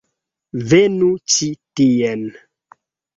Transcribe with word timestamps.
Venu 0.69 1.09
ĉi 1.33 1.49
tien! 1.81 2.25